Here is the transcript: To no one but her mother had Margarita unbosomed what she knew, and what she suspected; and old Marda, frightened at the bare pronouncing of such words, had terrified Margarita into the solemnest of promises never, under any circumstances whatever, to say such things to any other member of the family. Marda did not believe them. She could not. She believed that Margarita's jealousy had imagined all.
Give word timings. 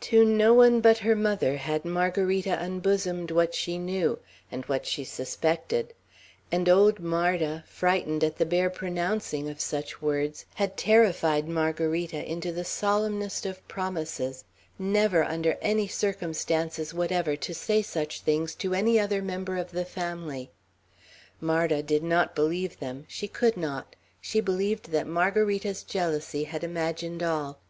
To 0.00 0.24
no 0.24 0.54
one 0.54 0.80
but 0.80 0.98
her 0.98 1.14
mother 1.14 1.56
had 1.56 1.84
Margarita 1.84 2.58
unbosomed 2.60 3.30
what 3.30 3.54
she 3.54 3.78
knew, 3.78 4.18
and 4.50 4.64
what 4.64 4.84
she 4.84 5.04
suspected; 5.04 5.94
and 6.50 6.68
old 6.68 6.98
Marda, 6.98 7.62
frightened 7.64 8.24
at 8.24 8.38
the 8.38 8.44
bare 8.44 8.70
pronouncing 8.70 9.48
of 9.48 9.60
such 9.60 10.02
words, 10.02 10.46
had 10.56 10.76
terrified 10.76 11.48
Margarita 11.48 12.28
into 12.28 12.50
the 12.50 12.64
solemnest 12.64 13.46
of 13.46 13.64
promises 13.68 14.42
never, 14.80 15.22
under 15.22 15.56
any 15.62 15.86
circumstances 15.86 16.92
whatever, 16.92 17.36
to 17.36 17.54
say 17.54 17.80
such 17.80 18.22
things 18.22 18.56
to 18.56 18.74
any 18.74 18.98
other 18.98 19.22
member 19.22 19.56
of 19.58 19.70
the 19.70 19.84
family. 19.84 20.50
Marda 21.40 21.84
did 21.84 22.02
not 22.02 22.34
believe 22.34 22.80
them. 22.80 23.04
She 23.06 23.28
could 23.28 23.56
not. 23.56 23.94
She 24.20 24.40
believed 24.40 24.90
that 24.90 25.06
Margarita's 25.06 25.84
jealousy 25.84 26.42
had 26.42 26.64
imagined 26.64 27.22
all. 27.22 27.60